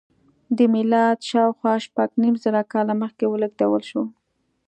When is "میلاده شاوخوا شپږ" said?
0.73-2.09